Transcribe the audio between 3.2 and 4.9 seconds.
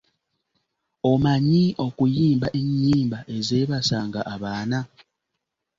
ezeebasanga abaana?